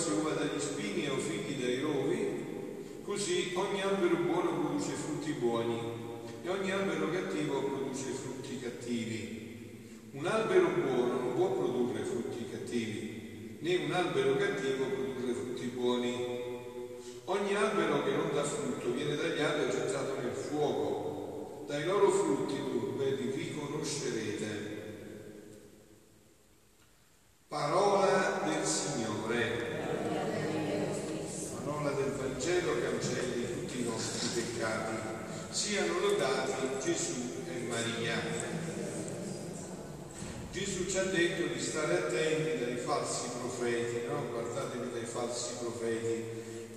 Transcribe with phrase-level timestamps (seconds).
[0.00, 3.02] forse uva dagli spini o figli dai rovi?
[3.04, 5.78] Così ogni albero buono produce frutti buoni
[6.42, 10.08] e ogni albero cattivo produce frutti cattivi.
[10.12, 16.38] Un albero buono non può produrre frutti cattivi, né un albero cattivo produrre frutti buoni.
[17.24, 21.64] Ogni albero che non dà frutto viene tagliato e gettato nel fuoco.
[21.66, 24.78] Dai loro frutti dunque li riconoscerete.
[27.48, 29.70] Parola del Signore.
[31.64, 34.96] Parola del Vangelo cancelli tutti i nostri peccati
[35.50, 38.20] siano lodati Gesù e Maria.
[40.52, 44.26] Gesù ci ha detto di stare attenti dai falsi profeti, no?
[44.28, 46.24] guardatevi dai falsi profeti.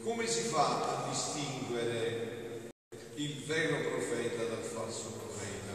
[0.04, 2.70] Come si fa a distinguere
[3.16, 5.74] il vero profeta dal falso profeta?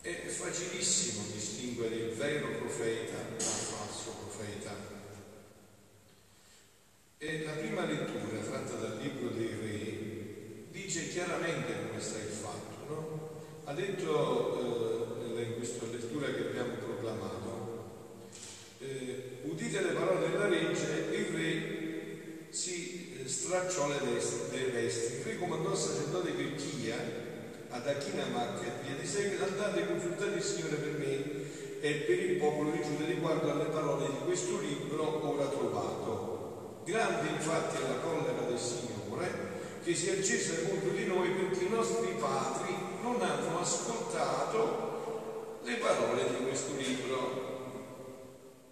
[0.00, 4.74] È facilissimo distinguere il vero profeta dal falso profeta.
[7.18, 12.76] E la prima lettura tratta dal libro dei Re dice chiaramente come sta il fatto.
[12.88, 13.30] No?
[13.64, 17.42] Ha detto eh, in questa lettura che abbiamo proclamato,
[18.78, 25.14] eh, udite le parole della legge, il re si eh, stracciò le vesti, le vesti.
[25.14, 26.96] Il re comandò al sacerdote Chirchia
[27.68, 32.18] ad Achinamach e via di seguito, andate e consultate il Signore per me e per
[32.18, 36.80] il popolo di Giuda riguardo alle parole di questo libro ora trovato.
[36.84, 39.50] Grande infatti è la collera del Signore
[39.84, 45.76] che si è accesa contro di noi perché i nostri padri non hanno ascoltato le
[45.76, 47.50] parole di questo libro.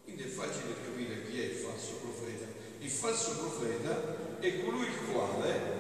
[0.02, 2.46] Quindi è facile capire chi è il falso profeta.
[2.78, 5.78] Il falso profeta è colui il quale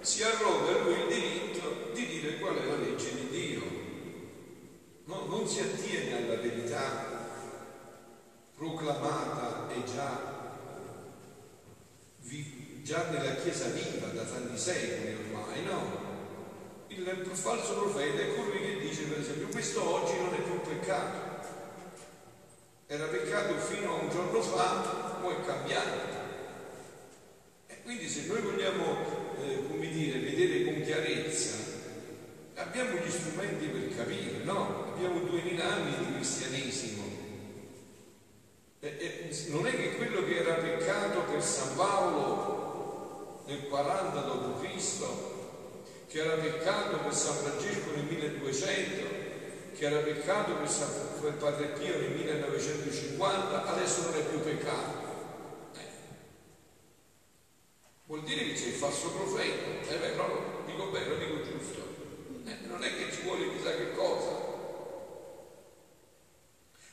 [0.00, 3.62] si arroga lui il diritto di dire qual è la legge di Dio.
[5.04, 7.12] No, non si attiene alla verità
[8.62, 10.20] proclamata e già
[12.20, 16.10] vivita già nella Chiesa viva da tanti secoli ormai, no?
[16.88, 21.30] Il falso profeta è colui che dice, per esempio, questo oggi non è più peccato.
[22.86, 26.00] Era peccato fino a un giorno fa, poi è cambiato.
[27.66, 28.98] E quindi se noi vogliamo,
[29.40, 31.56] eh, come dire, vedere con chiarezza,
[32.56, 34.92] abbiamo gli strumenti per capire, no?
[34.92, 37.02] Abbiamo duemila anni di cristianesimo.
[38.80, 42.61] E, e, non è che quello che era peccato per San Paolo
[43.46, 45.30] nel 40 d.C.,
[46.08, 49.22] che era peccato per San Francesco nel 1200,
[49.74, 55.00] che era peccato per, San, per Padre Pio nel 1950, adesso non è più peccato.
[55.74, 55.86] Eh.
[58.06, 61.80] Vuol dire che c'è il falso profeta, eh beh, però dico bene, lo dico giusto.
[62.44, 64.50] Eh, non è che ci vuole chissà che cosa.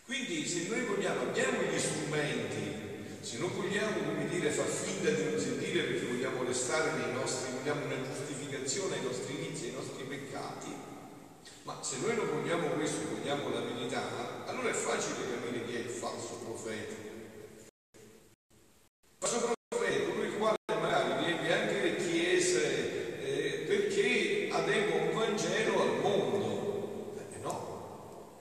[0.05, 5.23] Quindi se noi vogliamo, abbiamo gli strumenti se non vogliamo, come dire, far finta di
[5.25, 10.03] non sentire perché vogliamo restare nei nostri, vogliamo una giustificazione ai nostri inizi, ai nostri
[10.06, 10.73] peccati,
[11.62, 15.79] ma se noi non vogliamo questo vogliamo la verità, allora è facile capire chi è
[15.81, 16.95] il falso profeta.
[17.62, 25.01] Il falso profeta è colui il quale magari riempie anche le chiese eh, perché adegua
[25.01, 27.13] un Vangelo al mondo.
[27.19, 28.39] Eh, no,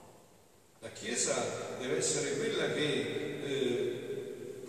[0.79, 3.27] la Chiesa deve essere quella che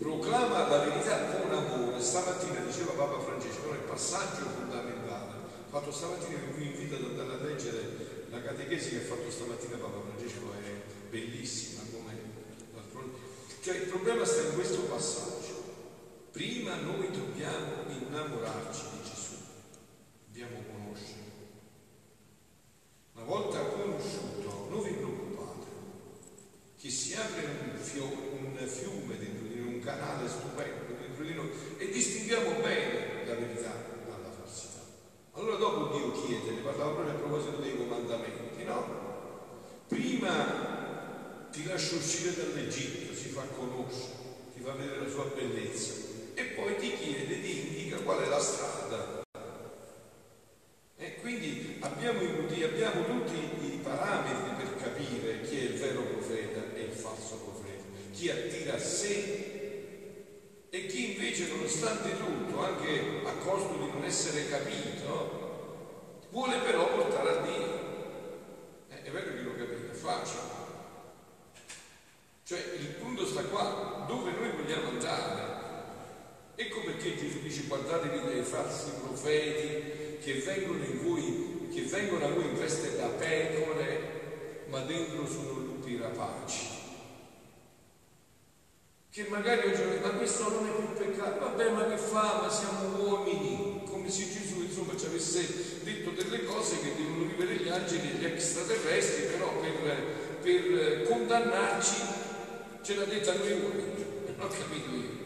[0.01, 2.01] proclama la verità con amore.
[2.01, 5.35] Stamattina diceva Papa Francesco, è il passaggio fondamentale.
[5.69, 10.01] Fatto stamattina vi invito ad andare a leggere la catechesi che ha fatto stamattina Papa
[10.01, 12.29] Francesco, è bellissima come
[13.63, 15.63] cioè il problema sta in questo passaggio.
[16.33, 19.35] Prima noi dobbiamo innamorarci di Gesù,
[20.25, 21.29] dobbiamo conoscere.
[23.13, 25.67] Una volta conosciuto, non vi preoccupate,
[26.81, 31.35] che si apre un, fiume, un fiume dentro di noi, un canale stupendo dentro di
[31.35, 33.75] noi e distinguiamo bene la verità
[34.07, 34.81] dalla falsità.
[35.33, 38.99] Allora dopo Dio chiede, ne parlavo proprio a proposito dei comandamenti, no?
[39.89, 44.15] Prima ti lascia uscire dall'Egitto, si fa conoscere,
[44.55, 45.93] ti fa vedere la sua bellezza
[46.35, 49.19] e poi ti chiede, ti indica qual è la strada.
[50.97, 53.35] E quindi abbiamo, abbiamo tutti
[53.65, 58.75] i parametri per capire chi è il vero profeta e il falso profeta, chi attira
[58.75, 59.49] a sé
[60.71, 67.31] e chi invece nonostante tutto, anche a costo di non essere capito, vuole però portare
[67.31, 67.89] a Dio.
[68.89, 70.59] Eh, è vero che lo capite, è facile.
[72.45, 75.59] Cioè il punto sta qua, dove noi vogliamo andare.
[76.57, 82.45] Ecco perché Gesù dice guardatevi dei falsi profeti che vengono, voi, che vengono a voi
[82.45, 86.79] in veste da pecore, ma dentro sono lupi rapaci.
[89.13, 92.41] Che magari oggi ma questo non è più peccato, vabbè ma che fa?
[92.43, 97.55] Ma siamo uomini, come se Gesù insomma ci avesse detto delle cose che devono vivere
[97.57, 102.03] gli angeli e gli extraterrestri, però per, per condannarci
[102.83, 105.19] ce l'ha detta noi uomini, non ho capito io.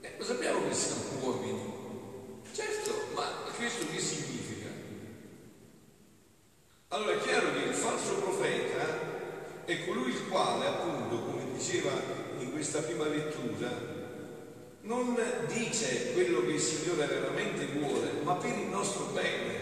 [0.00, 1.78] Eh, lo sappiamo che siamo uomini.
[2.52, 3.26] Certo, ma
[3.56, 4.68] questo che significa?
[6.88, 9.10] Allora è chiaro che il falso profeta
[9.64, 11.92] è colui il quale, appunto, come diceva
[12.38, 13.70] in questa prima lettura,
[14.82, 15.18] non
[15.48, 19.56] dice quello che il Signore veramente vuole, ma per il nostro bene,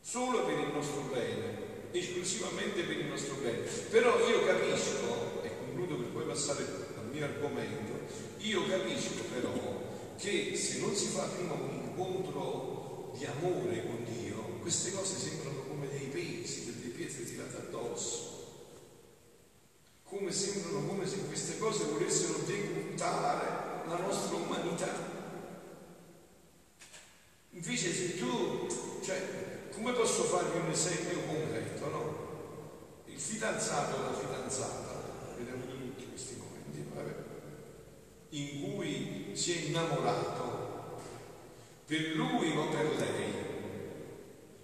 [0.00, 3.58] solo per il nostro bene, esclusivamente per il nostro bene.
[3.90, 6.62] Però io capisco, e concludo per poi passare
[6.96, 8.06] al mio argomento,
[8.38, 14.60] io capisco però che se non si fa prima un incontro di amore con Dio,
[14.60, 18.35] queste cose sembrano come dei pesi, delle pietre tirate addosso.
[20.16, 24.88] Come sembrano come se queste cose volessero decurtare la nostra umanità.
[27.50, 28.66] Invece se tu,
[29.04, 33.02] cioè, come posso farvi un esempio concreto, no?
[33.04, 37.14] Il fidanzato o la fidanzata, vediamo tutti questi momenti, vabbè,
[38.30, 40.98] in cui si è innamorato,
[41.84, 43.34] per lui o per lei,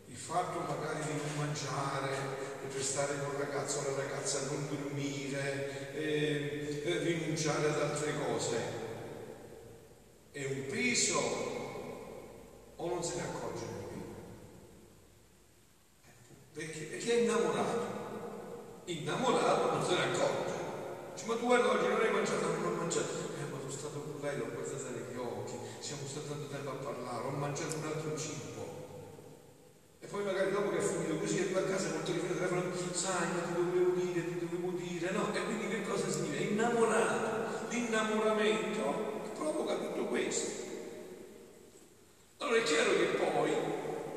[0.07, 2.42] il fatto magari di non mangiare,
[2.73, 8.57] per stare con il ragazzo o la ragazza, non dormire, eh, rinunciare ad altre cose,
[10.33, 11.19] è un peso
[12.77, 14.03] o non se ne accorge lui?
[16.55, 18.01] Perché, perché è innamorato.
[18.85, 20.53] Innamorato non se ne accorge.
[21.15, 23.13] Dice, ma tu guarda oggi non hai mangiato, non ho mangiato.
[23.39, 26.75] Eh, ma sono stato con lei, l'ho guardata negli occhi, siamo stati tanto tempo a
[26.75, 28.82] parlare, ho mangiato un altro cibo.
[30.13, 33.33] Poi magari dopo che è finito così poi a casa molto rifiuto il telefono, sai,
[33.33, 35.35] ma ti dovevo dire, ti dovevo dire, no?
[35.35, 36.51] E quindi che cosa significa?
[36.51, 37.71] Innamorato.
[37.71, 40.51] L'innamoramento provoca tutto questo.
[42.37, 43.53] Allora è chiaro che poi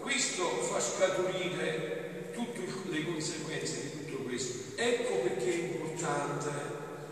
[0.01, 4.75] questo fa scaturire tutte le conseguenze di tutto questo.
[4.75, 6.49] Ecco perché è importante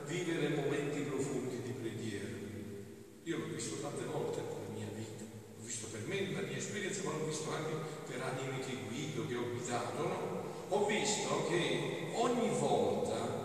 [0.07, 2.27] vivere momenti profondi di preghiera.
[3.23, 7.03] Io l'ho visto tante volte nella mia vita, l'ho visto per me, nella mia esperienza,
[7.03, 10.43] ma l'ho visto anche per anime che guido, che ho guidato, no?
[10.67, 13.41] Ho visto che ogni volta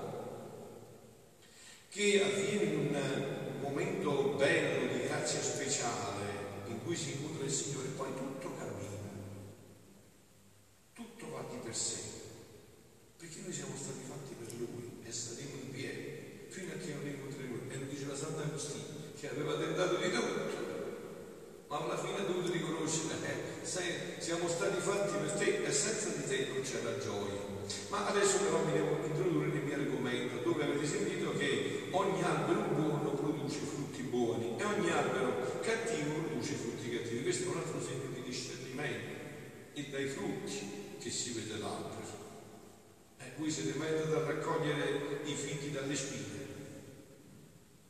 [1.88, 8.14] che avviene un momento bello di grazia speciale, in cui si incontra il Signore, poi
[8.14, 9.10] tutto cammina,
[10.92, 11.98] tutto va di per sé,
[13.16, 17.06] perché noi siamo stati fatti per Lui e saremo in piedi fino a che non
[17.06, 17.56] incontreremo.
[17.70, 17.86] E lo
[18.58, 20.66] Sant'Agostino, che aveva tentato di tutto,
[21.68, 26.08] ma alla fine ha dovuto riconoscere, eh, se siamo stati fatti per te e senza
[26.08, 27.46] di te non c'è la gioia.
[27.90, 32.62] Ma adesso però mi devo introdurre nel mio argomento, dove avete sentito che ogni albero
[32.74, 37.22] buono produce frutti buoni e ogni albero cattivo produce frutti cattivi.
[37.22, 39.16] Questo è un altro segno di discernimento.
[39.74, 41.96] E dai frutti che si vede l'albero.
[43.18, 46.46] Eh, voi siete mai andati a raccogliere i fichi dalle spine?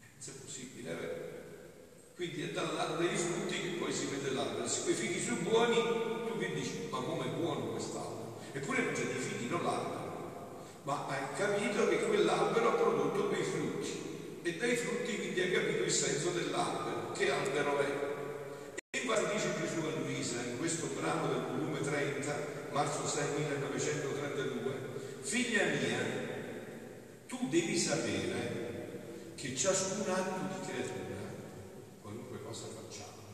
[0.01, 1.37] Eh, se è possibile, è vero?
[2.19, 4.67] Quindi è dall'albero dei frutti che poi si vede l'albero.
[4.67, 5.77] Se quei fichi sono buoni,
[6.27, 6.89] tu che dici?
[6.91, 8.41] Ma com'è buono quest'albero?
[8.51, 10.67] Eppure non c'è dei fichi, non l'albero.
[10.83, 14.41] Ma hai capito che quell'albero ha prodotto quei frutti.
[14.43, 17.13] E dai frutti quindi hai capito il senso dell'albero.
[17.13, 17.87] Che albero è?
[18.91, 22.35] E infatti dice Gesù a Luisa in questo brano del volume 30,
[22.73, 24.73] marzo 6 1932,
[25.21, 26.01] figlia mia,
[27.29, 31.28] tu devi sapere che ciascun atto di creatura,
[32.49, 33.29] cosa facciamo,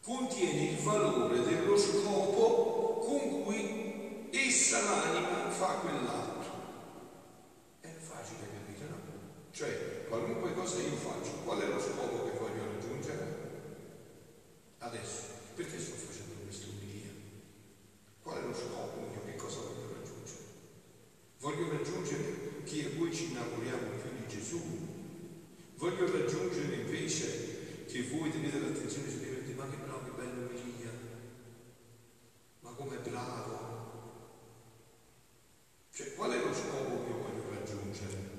[0.00, 6.62] contiene il valore dello scopo con cui essa l'anima fa quell'atto.
[7.80, 8.96] È facile capire, no?
[9.50, 13.42] Cioè, qualunque cosa io faccio, qual è lo scopo che voglio raggiungere?
[14.78, 15.22] Adesso,
[15.54, 17.10] perché sto facendo questa umilia?
[18.22, 19.22] Qual è lo scopo mio?
[19.22, 20.44] Che cosa voglio raggiungere?
[21.40, 24.62] Voglio raggiungere che a voi ci innamoriamo più di Gesù.
[25.76, 27.52] Voglio raggiungere invece
[27.94, 30.90] che voi tenete l'attenzione su di me e dite, ma che bravo, che bello Elia,
[32.58, 33.72] ma com'è bravo.
[35.92, 38.30] Cioè, qual è lo scopo che io voglio raggiungere?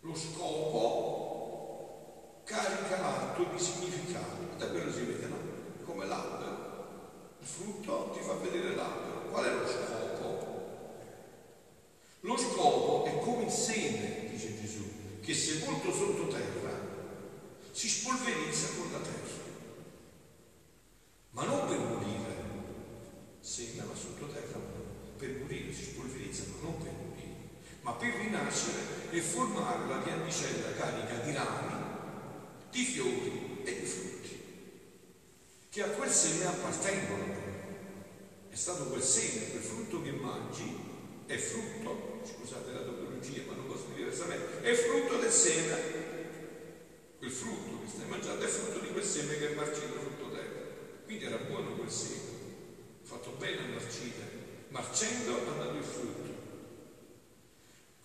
[0.00, 0.82] Lo scopo
[2.44, 5.38] carica l'atto di significato, da quello si vede, no?
[5.86, 7.38] Come l'albero.
[7.40, 9.30] Il frutto ti fa vedere l'albero.
[9.30, 9.94] Qual è lo scopo?
[12.26, 14.82] Lo scopo è come il seme, dice Gesù,
[15.20, 16.74] che sepolto sotto terra
[17.70, 19.44] si spolverizza con la terra.
[21.30, 22.34] Ma non per morire,
[23.38, 24.58] seme va sotto terra,
[25.16, 27.36] per morire si spolverizza, ma non per morire,
[27.82, 28.80] ma per rinascere
[29.12, 31.84] e formare la pianticella carica di rami,
[32.72, 34.40] di fiori e di frutti
[35.70, 37.44] che a quel seme appartengono.
[38.48, 40.74] È stato quel seme, quel frutto che mangi,
[41.26, 46.04] è frutto, scusate la topologia, ma non posso dire diversamente, è frutto del seme.
[47.18, 50.62] Quel frutto che stai mangiando è frutto di quel seme che è marcito sotto terra.
[51.04, 52.20] Quindi era buono quel seme,
[53.02, 54.22] fatto bene a marcire,
[54.68, 56.34] marcendo ha dato il frutto.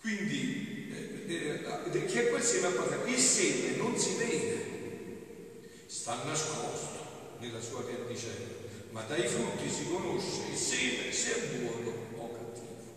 [0.00, 1.62] Quindi, eh,
[1.92, 3.10] eh, che a quel seme appartiene.
[3.10, 8.54] Il seme non si vede, sta nascosto nella sua pianticella,
[8.90, 12.96] ma dai frutti si conosce il seme se è buono o cattivo.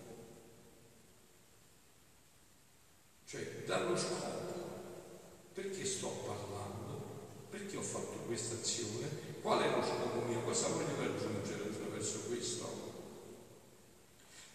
[3.27, 4.45] Cioè, dallo scopo.
[5.55, 7.47] Perché sto parlando?
[7.49, 9.07] Perché ho fatto questa azione?
[9.41, 10.41] Qual è lo scopo mio?
[10.41, 12.93] Cosa voglio raggiungere attraverso questo?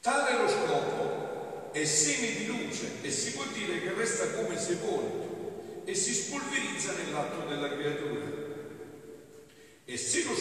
[0.03, 4.59] Tale è lo scopo, è seme di luce e si può dire che resta come
[4.59, 8.27] sepolto e si spolverizza nell'atto della creatura.
[9.87, 9.97] E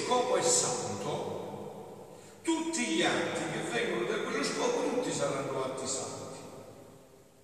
[0.09, 5.63] se lo scopo è santo, tutti gli atti che vengono da quello scopo, tutti saranno
[5.63, 6.39] atti santi.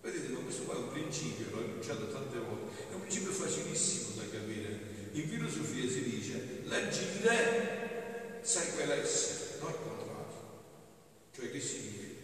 [0.02, 4.16] Vedete, ma questo qua è un principio, l'ho enunciato tante volte, è un principio facilissimo
[4.16, 4.94] da capire.
[5.12, 10.26] In filosofia si dice l'agire segue l'essere, non il contrario.
[11.34, 12.16] Cioè che significa?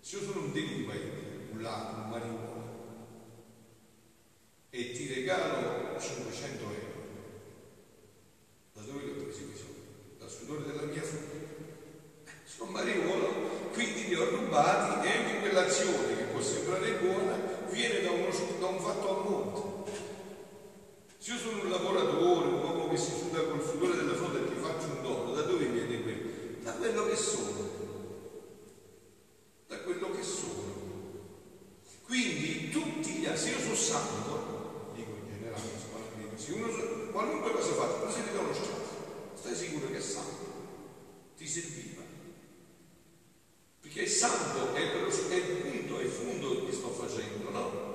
[0.00, 2.68] Se io sono un delinquente, un ladro, un marijuana,
[4.70, 6.90] e ti regalo 500 euro,
[8.72, 10.16] da dove li ho presi questi soldi?
[10.18, 11.58] Dal sudore della mia fronte.
[12.44, 13.70] Sono mariuolo,
[14.20, 17.36] ho rubati e anche quell'azione che può sembrare buona
[17.70, 19.90] viene da, uno, da un fatto a monte.
[21.18, 24.48] Se io sono un lavoratore, un uomo che si suda col sudore della fronte e
[24.48, 26.30] ti faccio un dono, da dove viene quello?
[26.62, 27.68] Da quello che sono.
[29.68, 30.78] Da quello che sono.
[32.04, 35.60] Quindi tutti gli altri, se io sono santo, dico in generale,
[36.36, 38.80] se uno qualunque cosa fatto, tu sei riconosciuto,
[39.34, 40.46] stai sicuro che è santo,
[41.36, 42.02] ti serviva.
[43.80, 47.88] Perché è santo, è, è il punto, è il fondo che sto facendo, no?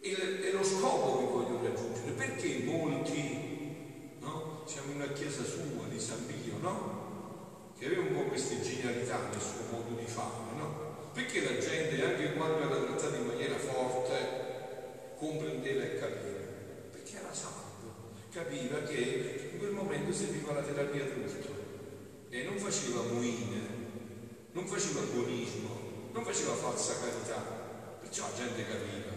[0.00, 2.12] è lo scopo che voglio raggiungere.
[2.12, 4.62] Perché molti, no?
[4.64, 7.70] Siamo in una chiesa sua di San Pio, no?
[7.78, 11.10] Che aveva un po' queste genialità nel suo modo di fare, no?
[11.12, 16.32] Perché la gente, anche quando era trattata in maniera forte, comprendeva e capiva?
[18.32, 21.60] Capiva che in quel momento serviva la terapia d'urto
[22.30, 23.60] e non faceva muine,
[24.52, 29.12] non faceva buonismo, non faceva falsa carità, perciò la gente capiva,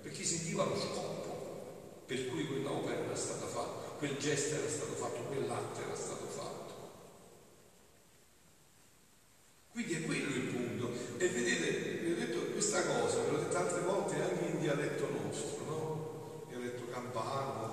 [0.00, 5.22] perché sentiva lo scopo per cui quell'opera era stata fatta, quel gesto era stato fatto,
[5.22, 6.50] quell'atto era stato fatto.
[9.72, 10.90] Quindi è quello il punto.
[11.16, 15.08] E vedete, vi ho detto questa cosa, ve l'ho detto altre volte anche in dialetto
[15.08, 16.44] nostro, no?
[16.48, 17.72] Dialetto campano,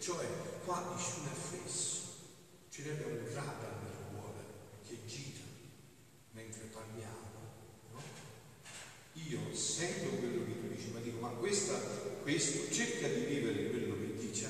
[0.00, 0.24] Cioè,
[0.64, 2.00] qua nessuno è fesso,
[2.70, 4.42] ce ne abbiamo un radar nel cuore
[4.88, 5.44] che gira
[6.32, 7.28] mentre parliamo.
[7.92, 8.00] No?
[9.12, 11.74] Io sento quello che tu dici, ma dico, ma questa,
[12.22, 14.48] questo cerca di vivere quello che dice.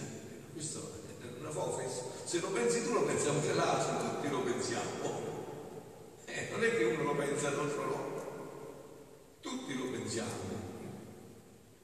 [0.52, 2.24] Questo è una fofes.
[2.24, 5.28] Se lo pensi tu lo pensiamo anche l'altro, tutti lo pensiamo.
[6.26, 9.38] Eh, non è che uno lo pensa e l'altro no.
[9.40, 10.68] Tutti lo pensiamo.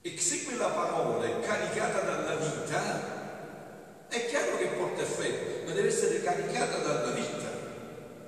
[0.03, 3.17] E se quella parola è caricata dalla vita,
[4.09, 7.51] è chiaro che porta effetto, ma deve essere caricata dalla vita,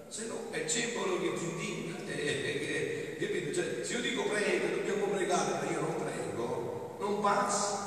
[0.09, 1.97] se no è cembalo che ti indigna.
[2.07, 7.87] Eh, eh, cioè, se io dico prego, dobbiamo pregare, ma io non passa.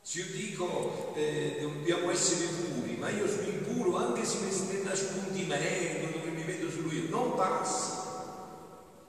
[0.00, 6.16] Se io dico eh, dobbiamo essere puri, ma io sono impuro anche se mi nascondimento
[6.16, 8.46] dove mi vedo su lui, non passa,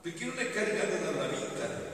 [0.01, 1.87] perché non è caricata dalla vita.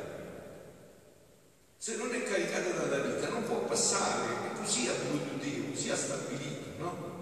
[1.78, 5.96] Se non è caricata dalla vita non può passare così ha voluto Dio, così ha
[5.96, 7.14] stabilito, no?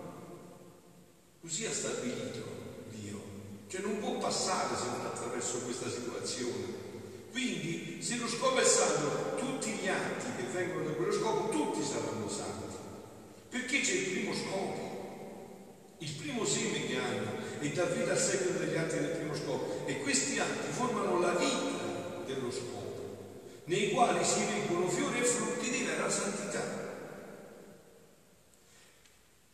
[1.42, 2.46] Così ha stabilito
[2.88, 3.22] Dio.
[3.68, 6.83] Cioè non può passare se non attraverso questa situazione.
[7.34, 11.84] Quindi, se lo scopo è santo, tutti gli atti che vengono da quello scopo, tutti
[11.84, 12.75] saranno santi.
[13.50, 15.96] Perché c'è il primo scopo.
[15.98, 19.84] Il primo seme che hanno e dà vita al seguito degli atti del primo scopo.
[19.88, 22.82] E questi atti formano la vita dello scopo.
[23.66, 26.82] nei quali si reggono fiori e frutti di vera santità.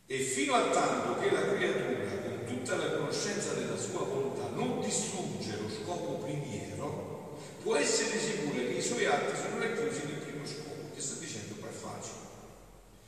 [0.06, 4.80] E fino a tanto che la creatura, con tutta la conoscenza della sua volontà, non
[4.80, 10.46] distrugge lo scopo primiero, può essere sicura che i suoi atti sono racchiusi nel primo
[10.46, 12.28] scopo, che sta dicendo facile.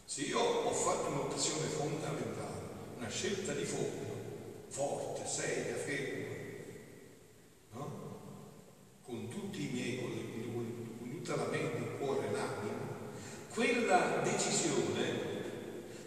[0.05, 2.61] Se io ho fatto un'opzione fondamentale,
[2.99, 6.35] una scelta di fondo, forte, seria, ferma,
[7.73, 8.21] no?
[9.03, 12.91] con tutti i miei, con, tutta la mente, il cuore, l'anima,
[13.55, 15.31] quella decisione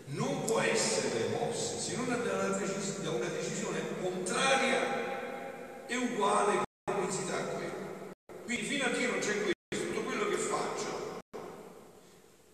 [0.08, 6.65] non può essere mossa se non da una, decisione contraria e uguale.
[8.46, 11.20] Quindi fino a che non c'è questo, tutto quello che faccio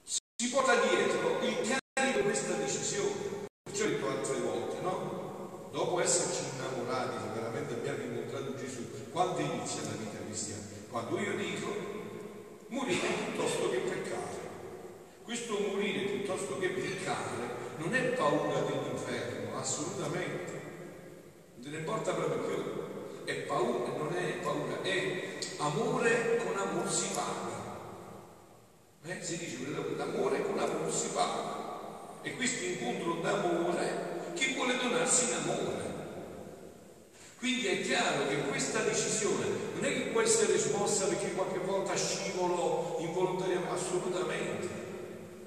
[0.06, 3.50] si porta dietro il carico questa decisione.
[3.62, 5.70] Perciò ho detto altre volte, no?
[5.72, 10.64] Dopo esserci innamorati, se veramente abbiamo incontrato Gesù, quando inizia la vita cristiana?
[10.90, 11.68] Quando io dico
[12.68, 14.40] morire piuttosto che peccare.
[15.24, 20.52] Questo morire piuttosto che peccare non è paura dell'inferno, assolutamente.
[21.56, 23.24] Non te ne importa proprio più.
[23.26, 25.31] È paura, non è paura, è
[25.62, 27.60] amore con amore si paga.
[29.06, 29.24] Eh?
[29.24, 29.58] Si dice
[29.96, 31.60] l'amore con amore si paga.
[32.24, 35.90] E questo incontro d'amore chi vuole donarsi in amore.
[37.38, 41.96] Quindi è chiaro che questa decisione non è che può essere smossa perché qualche volta
[41.96, 44.68] scivolo involontariamente, assolutamente.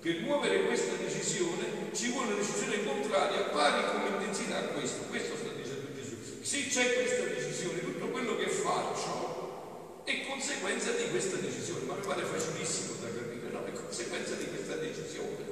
[0.00, 5.04] Per muovere questa decisione ci vuole una decisione contraria, pari come intensità a questo.
[5.08, 6.16] Questo sta dicendo Gesù.
[6.42, 9.23] Se c'è questa decisione, tutto quello che faccio
[10.04, 11.84] è conseguenza di questa decisione.
[11.84, 13.64] Ma mi pare facilissimo da capire, no?
[13.64, 15.44] È conseguenza di questa decisione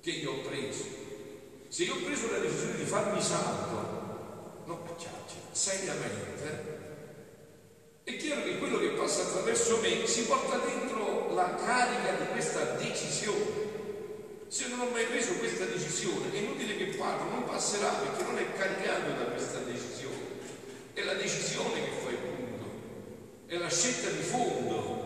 [0.00, 0.84] che io ho preso.
[1.68, 5.10] Se io ho preso la decisione di farmi santo, no, cioè,
[5.50, 6.72] seriamente,
[8.04, 12.76] è chiaro che quello che passa attraverso me si porta dentro la carica di questa
[12.76, 13.62] decisione.
[14.48, 18.38] Se non ho mai preso questa decisione, è inutile che parlo, non passerà perché non
[18.38, 20.22] è caricato da questa decisione.
[20.92, 22.03] È la decisione che fa
[23.54, 25.02] è la scelta di fondo.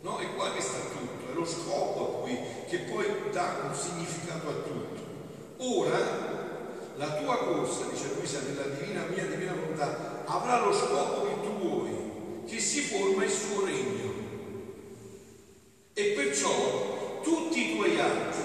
[0.00, 0.18] No?
[0.18, 2.38] È qua che sta tutto, è lo scopo qui
[2.68, 5.00] che poi dà un significato a tutto.
[5.58, 6.30] Ora
[6.96, 11.58] la tua corsa, dice Luisa, nella divina mia divina volontà, avrà lo scopo che tu
[11.58, 14.10] vuoi, che si forma il suo regno.
[15.92, 18.40] E perciò tutti i tuoi atti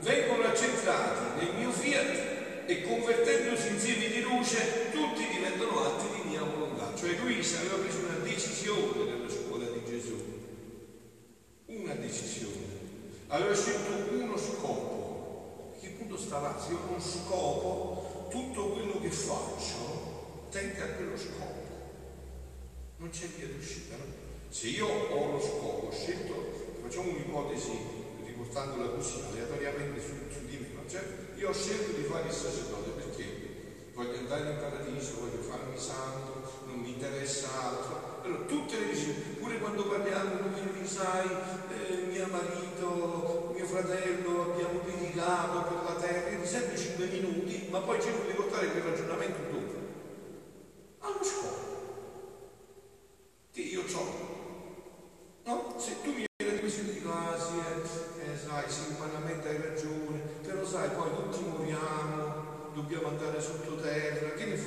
[0.00, 6.28] vengono accettati nel mio fiat e convertendosi in semi di luce, tutti diventano atti di
[6.28, 6.92] mia volontà.
[6.94, 8.13] Cioè Luisa aveva preso una
[8.64, 10.16] decisione nella scuola di Gesù,
[11.66, 12.72] una decisione.
[13.26, 15.76] Aveva scelto uno scopo.
[15.80, 16.58] Che punto sta là?
[16.58, 21.62] Se io non scopo, tutto quello che faccio tende a quello scopo.
[22.96, 24.04] Non c'è via d'uscita, no?
[24.48, 27.70] Se io ho lo scopo, ho scelto, facciamo un'ipotesi
[28.24, 31.02] riportandola così aleatoriamente su, su di me, cioè,
[31.36, 36.62] io ho scelto di fare il sacerdote perché voglio andare in paradiso, voglio farmi santo,
[36.66, 38.03] non mi interessa altro.
[38.24, 44.80] Allora, tutte le decisioni, pure quando parliamo, quindi sai, eh, mio marito, mio fratello, abbiamo
[44.82, 49.52] litigato per la terra, ti sempre 5 minuti, ma poi cerco di portare quel ragionamento
[49.52, 49.74] dopo.
[51.00, 51.72] Allo scopo
[53.52, 54.32] che io ho.
[55.44, 55.74] No?
[55.76, 57.58] Se tu mi vieni così dico, ah sì,
[58.22, 63.63] eh, sai, sì, umanamente hai ragione, però sai, poi tutti moriamo, dobbiamo andare sottoterra,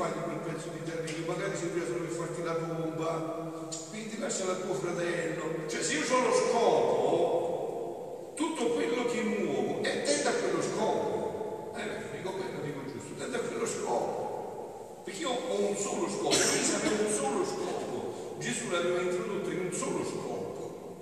[0.05, 4.47] di quel pezzo di terra che magari servirà solo per farti la bomba, quindi lascia
[4.47, 5.65] al tuo fratello.
[5.65, 11.73] Cioè se io ho lo scopo, tutto quello che muovo è tende a quello scopo.
[11.77, 15.01] Eh, dico quello, dico giusto, tende a quello scopo.
[15.03, 18.35] Perché io ho un solo scopo, io sapevo un solo scopo.
[18.37, 20.99] Gesù l'aveva introdotto in un solo scopo,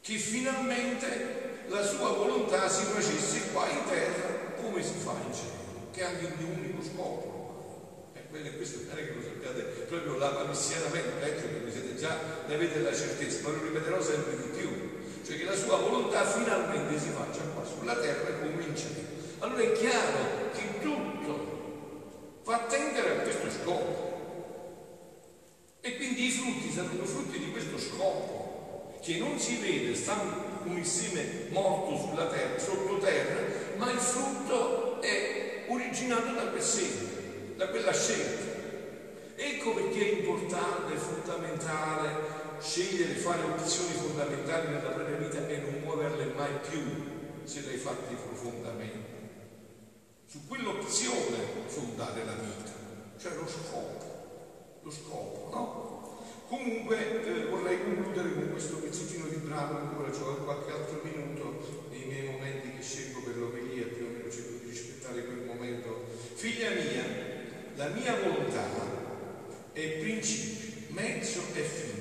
[0.00, 5.90] che finalmente la sua volontà si facesse qua in terra come si fa in cielo,
[5.90, 7.38] che è anche un unico scopo.
[8.68, 12.80] E questo non è che lo sappiate proprio lapalissianamente, ecco che siete già, ne avete
[12.80, 14.68] la certezza, ma lo ripeterò sempre di più,
[15.24, 19.16] cioè che la sua volontà finalmente si faccia qua sulla terra come in cielo.
[19.38, 24.06] Allora è chiaro che tutto fa tendere a questo scopo.
[25.80, 30.20] E quindi i frutti saranno frutti di questo scopo, che non si vede, sta
[30.64, 33.40] un insieme morto sulla terra, sottoterra,
[33.76, 37.08] ma il frutto è originato da quel segno,
[37.56, 38.47] da quella scelta.
[39.40, 46.32] Ecco perché è importante, fondamentale scegliere, fare opzioni fondamentali nella propria vita e non muoverle
[46.34, 46.80] mai più
[47.44, 49.16] se le hai fatte profondamente.
[50.26, 52.72] Su quell'opzione fondare la vita,
[53.16, 54.08] cioè lo scopo
[54.88, 55.76] lo scopo, no?
[56.48, 62.06] Comunque eh, vorrei concludere con questo pezzettino di brano, ancora ho qualche altro minuto nei
[62.06, 66.06] miei momenti che scelgo per l'omelia, più o meno cerco di rispettare quel momento.
[66.34, 67.04] Figlia mia,
[67.76, 68.47] la mia volontà
[69.82, 71.97] è principio, mezzo e fine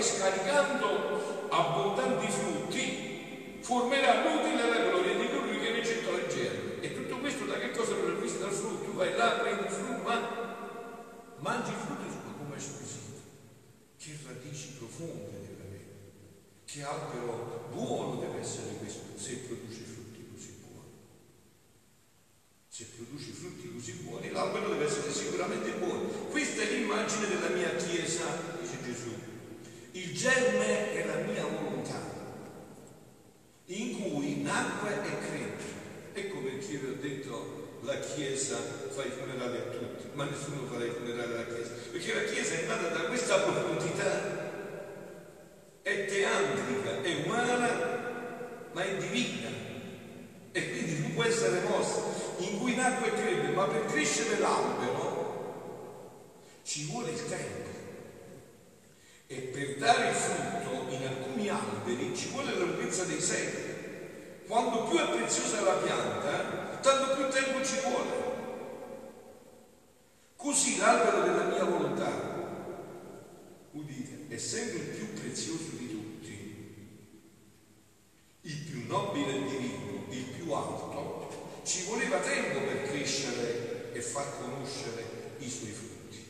[0.00, 6.80] che scaricando abbondanti frutti formerà l'utile alla gloria di colui che ne gettò il germe.
[6.80, 8.94] E tutto questo da che cosa lo acquista dal frutto?
[8.94, 10.18] Vai là, prendi il frutto, ma
[11.38, 13.20] mangi il frutto, ma come è squisito.
[13.98, 15.48] Che radici profonde
[16.64, 20.86] che albero buono deve essere questo se produce frutti così buoni.
[22.68, 26.06] Se produce frutti così buoni, l'albero deve essere sicuramente buono.
[26.30, 28.24] Questa è l'immagine della mia Chiesa,
[28.60, 29.30] dice Gesù.
[29.92, 32.00] Il germe è la mia volontà,
[33.66, 35.64] in cui nacque e crebbe.
[36.12, 38.56] Ecco perché vi ho detto la Chiesa
[38.90, 42.54] fa i funerali a tutti, ma nessuno farà i funerali alla Chiesa, perché la Chiesa
[42.54, 44.48] è nata da questa profondità
[45.82, 49.48] è teandrica, è umana, ma è divina.
[50.52, 52.00] E quindi non può essere mossa,
[52.38, 55.10] in cui nacque e crebbe, ma per crescere l'albero
[56.62, 56.86] ci
[57.40, 57.68] tempo.
[59.26, 63.68] E per dare frutto in alcuni alberi ci vuole la lunghezza dei secoli.
[64.46, 68.28] Quando più è preziosa la pianta, tanto più tempo ci vuole.
[70.36, 72.10] Così l'albero della mia volontà,
[73.72, 76.58] udite, essendo il più prezioso di tutti,
[78.40, 84.40] il più nobile e divino, il più alto, ci voleva tempo per crescere e far
[84.40, 86.24] conoscere i suoi frutti.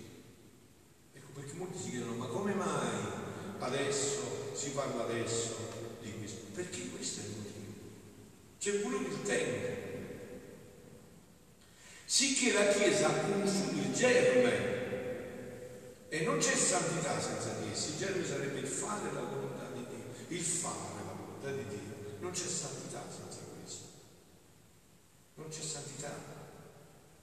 [1.14, 2.98] Ecco perché molti si chiedono, ma come mai
[3.60, 5.56] adesso si parla adesso
[6.02, 6.46] di questo?
[6.52, 7.58] Perché questo è il motivo.
[8.70, 9.68] C'è voluto il tempo.
[12.04, 14.68] Sicché la Chiesa ha conosciuto il germe
[16.08, 17.90] e non c'è santità senza essi.
[17.90, 20.14] Il germe sarebbe il fare la volontà di Dio.
[20.28, 22.18] Il fare la volontà di Dio.
[22.20, 23.86] Non c'è santità senza questo.
[25.34, 26.14] Non c'è santità.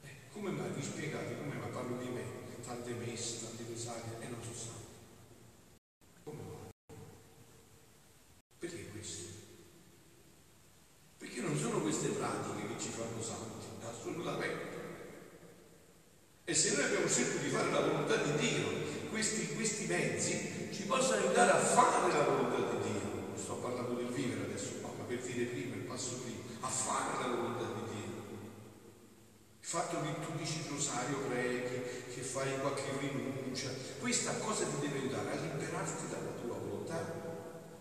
[0.04, 0.72] Eh, come mai?
[0.72, 2.24] Vi spiegate come mai parlo di me?
[2.62, 4.88] Tante messe, tante rosari e non sono santo.
[6.26, 6.98] Come mai?
[8.60, 9.38] Perché questo?
[11.18, 14.76] Perché non sono queste pratiche che ci fanno santi, assolutamente.
[16.46, 16.54] E
[17.18, 22.14] scelto di fare la volontà di Dio, questi, questi mezzi ci possono aiutare a fare
[22.14, 23.02] la volontà di Dio.
[23.26, 27.18] Non sto parlando del vivere adesso, ma per dire prima, il passo prima, a fare
[27.18, 28.16] la volontà di Dio.
[29.58, 31.82] Il fatto che tu dici il rosario, preghi,
[32.14, 37.02] che fai qualche rinuncia, questa cosa ti deve aiutare a liberarti dalla tua volontà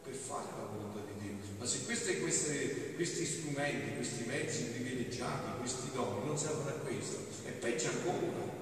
[0.02, 1.36] per fare la volontà di Dio.
[1.58, 7.18] Ma se queste, queste, questi strumenti, questi mezzi privilegiati, questi doni non servono a questo,
[7.44, 8.55] è peggio ancora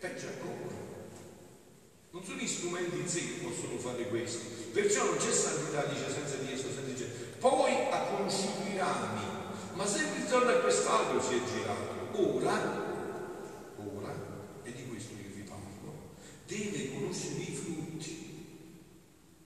[0.00, 0.78] peggio ancora.
[2.10, 4.48] Non sono gli strumenti in sé che possono fare questo.
[4.72, 7.04] Perciò non c'è santità, dice senza di esso, senza di
[7.38, 9.20] Poi ha conosciuto i rami,
[9.74, 11.98] ma sempre intorno a quest'albero si è girato.
[12.12, 12.56] Ora,
[13.76, 14.14] ora,
[14.62, 18.28] è di questo che vi parlo, deve conoscere i frutti.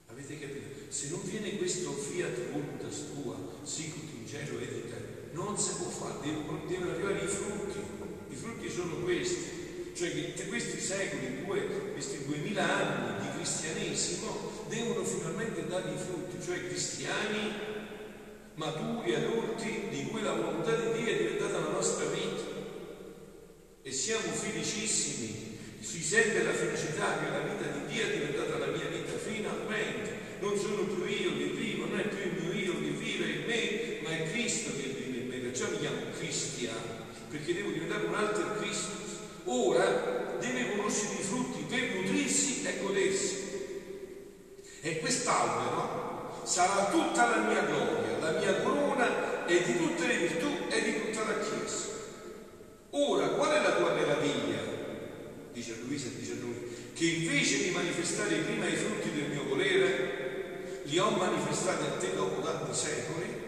[0.07, 0.69] Avete capito?
[0.89, 5.89] Se non viene questo fiat voluntas tua, sicut in cielo e te, non si può
[5.91, 7.79] fare, devono arrivare i frutti.
[8.29, 9.64] I frutti sono questi
[9.95, 16.45] Cioè che questi secoli, due, questi duemila anni di cristianesimo devono finalmente dare i frutti,
[16.45, 17.53] cioè cristiani
[18.55, 22.43] maturi, adulti, di cui la volontà di Dio è diventata la nostra vita.
[23.83, 28.67] E siamo felicissimi, si sente la felicità che la vita di Dio è diventata la
[28.67, 30.11] mia vita, finalmente.
[30.41, 33.45] Non sono più io che vivo, non è più il mio io che vive in
[33.47, 35.37] me, ma è Cristo che vive in me.
[35.37, 38.94] Perciò mi chiamo cristiano, perché devo diventare un altro Cristo
[39.45, 43.43] ora deve conoscere i frutti per nutrirsi e godersi.
[44.81, 50.49] E quest'albero sarà tutta la mia gloria, la mia corona e di tutte le virtù
[50.69, 51.93] e di tutta la Chiesa.
[52.91, 54.73] Ora, qual è la tua meraviglia?
[55.53, 60.83] Dice Luisa e dice lui, che invece di manifestare prima i frutti del mio volere,
[60.85, 63.43] li ho manifestati a te dopo tanti secoli.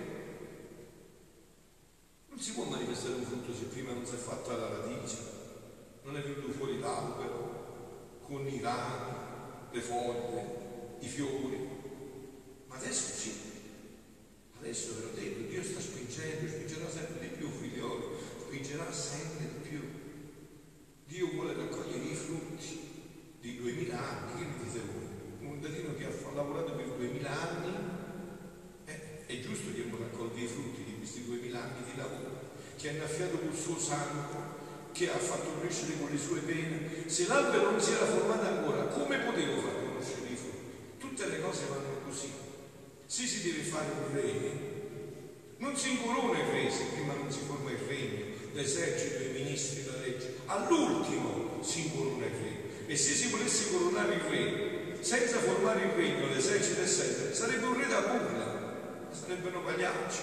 [2.28, 5.35] Non si può manifestare un frutto se prima non si è fatta la radice
[6.06, 9.12] non è venuto fuori l'albero con i rami,
[9.72, 11.68] le foglie, i fiori.
[12.68, 13.32] Ma adesso sì,
[14.58, 18.04] adesso ve l'ho detto, Dio sta spingendo, spingerà sempre di più, figlioli,
[18.38, 19.80] spingerà sempre di più.
[21.06, 22.80] Dio vuole raccogliere i frutti
[23.40, 25.48] di duemila anni, che ne dite voi?
[25.48, 27.74] Un datino che ha lavorato per duemila anni,
[28.84, 32.92] eh, è giusto che raccolga i frutti di questi duemila anni di lavoro, che ha
[32.92, 34.45] innaffiato col suo sangue
[34.96, 38.84] che ha fatto crescere con le sue pene, se l'albero non si era formato ancora,
[38.84, 40.96] come potevo far conoscere i frutti?
[40.98, 42.32] Tutte le cose vanno così.
[43.04, 44.50] Se si deve fare un regno,
[45.58, 49.84] non si incorona il re se prima non si forma il regno, l'esercito, i ministri,
[49.84, 50.36] la legge.
[50.46, 52.86] All'ultimo si incorona il re.
[52.86, 57.76] E se si volesse coronare il re senza formare il regno, l'esercito eccetera, sarebbe un
[57.76, 60.20] re da burla, sarebbero pagliacci.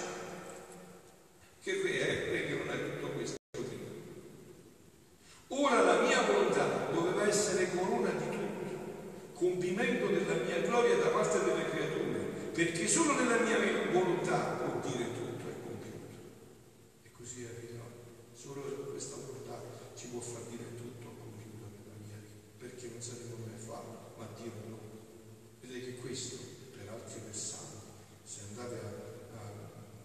[1.61, 2.11] Che re è?
[2.11, 3.41] Il re che non è tutto questo.
[5.55, 8.75] Ora la mia volontà doveva essere corona di tutto,
[9.33, 12.51] compimento della mia gloria da parte delle creature,
[13.33, 16.17] perché solo nella mia volontà può dire tutto è compiuto.
[17.03, 17.85] E così è vero,
[18.33, 19.61] solo questa volontà
[19.95, 24.13] ci può far dire tutto compiuto nella mia vita, perché non saremo noi a farlo,
[24.17, 24.77] ma Dio no.
[25.61, 26.37] Vedete che questo,
[26.77, 27.81] per altri versanti,
[28.23, 29.41] se andate a, a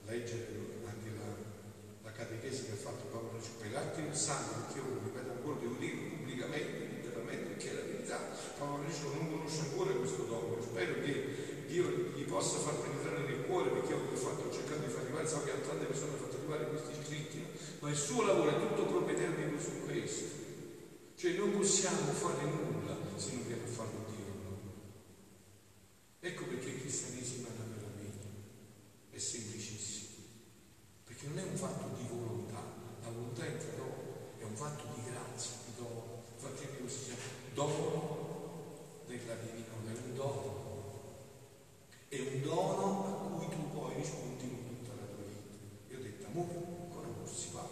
[0.06, 0.46] leggere
[0.86, 5.60] anche la, la catechesi che ha fatto Paolo per altri versanti, perché io ripeto ancora,
[5.60, 8.18] devo dirlo pubblicamente, interamente, perché è la verità.
[8.56, 11.84] Paolo Regio non conosce ancora questo dono, spero che Dio
[12.16, 15.28] gli possa far penetrare nel cuore, perché io ho, fatto, ho cercato di far arrivare,
[15.28, 17.44] so che a tante persone ho fatto arrivare questi scritti,
[17.80, 20.24] ma il suo lavoro è tutto propedeutico su questo.
[21.14, 24.32] Cioè non possiamo fare nulla se non viene a farlo Dio.
[24.40, 24.56] No?
[26.20, 28.30] Ecco perché il cristianesimo è una meraviglia,
[29.10, 30.24] è semplicissimo,
[31.04, 32.64] perché non è un fatto di volontà,
[33.02, 36.24] la volontà è un dono, è un fatto di grazia, di dono.
[36.32, 40.68] Infatti anche questo si chiama dono della divinità, è un dono.
[42.10, 45.92] È un dono a cui tu poi rispondi con tutta la tua vita.
[45.92, 46.54] Io ho detto, amore,
[46.88, 47.68] con amore si fa.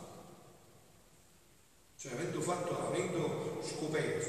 [1.96, 4.28] Cioè, avendo fatto, avendo scoperto,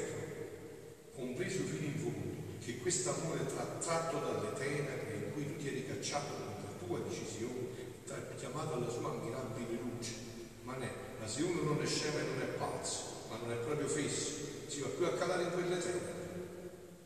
[1.14, 5.68] compreso fino in fondo, che questo amore tra, tratto dalle tenebre in cui tu ti
[5.68, 7.66] eri cacciato per tua decisione,
[8.06, 10.14] ti ha chiamato alla sua ammirabile luce,
[10.62, 13.56] ma ne ma se uno non è scemo e non è pazzo, ma non è
[13.56, 14.30] proprio fesso,
[14.68, 16.16] si va più a calare in quelle tenebre.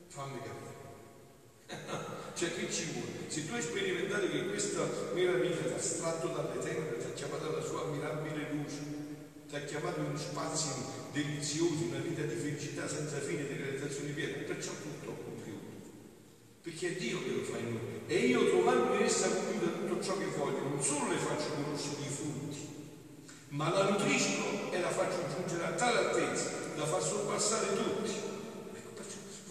[0.06, 0.70] Fammi capire.
[2.42, 3.30] Cioè che ci vuole?
[3.30, 4.82] Se tu hai sperimentato che questa
[5.14, 8.82] meraviglia ti ha stratto dalle tenebre, ti ha chiamato alla sua ammirabile luce,
[9.48, 10.70] ti ha chiamato in spazi
[11.12, 15.66] deliziosi, una vita di felicità senza fine, di realizzazione piena, perciò tutto ho compiuto.
[16.62, 18.00] Perché è Dio che lo fa in noi.
[18.08, 22.02] E io trovando in essa compiuta tutto ciò che voglio, non solo le faccio conoscere
[22.02, 22.58] i frutti,
[23.50, 28.31] ma la nutrisco e la faccio giungere a tale altezza da far sorpassare tutti.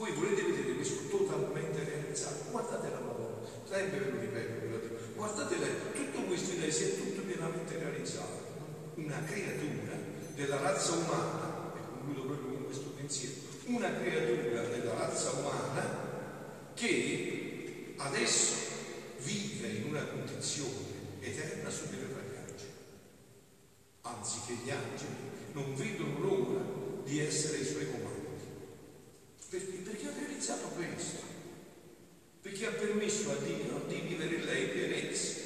[0.02, 2.50] Voi volete vedere questo totalmente realizzato?
[2.50, 7.22] Guardate la Madonna, sempre ve lo ripeto, guardate lei, tutto questo lei si è tutto
[7.22, 8.50] pienamente realizzato.
[8.96, 9.94] Una creatura
[10.34, 13.36] della razza umana, e concludo proprio con questo pensiero,
[13.66, 18.56] una creatura della razza umana che adesso
[19.20, 22.72] vive in una condizione eterna superiore agli angeli.
[24.02, 26.64] Anzi che gli angeli non vedono l'ora
[27.04, 28.11] di essere i suoi comandi.
[29.52, 30.08] Perché?
[30.08, 31.20] Ha realizzato questo.
[32.42, 35.40] Perché ha permesso a Dio di vivere in lei pienezza.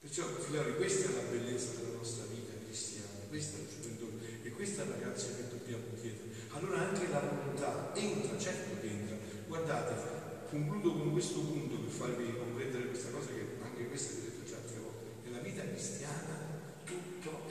[0.00, 4.50] Perciò, figlioli, questa è la bellezza della nostra vita cristiana, questa è la gioventù e
[4.52, 6.30] questa è la grazia che dobbiamo chiedere.
[6.52, 9.16] Allora anche la volontà entra, certo che entra.
[9.46, 14.30] Guardate, concludo con questo punto per farvi comprendere questa cosa che anche questa vi ho
[14.30, 15.28] detto già altre volte.
[15.28, 16.40] Nella vita cristiana
[16.84, 17.43] tutto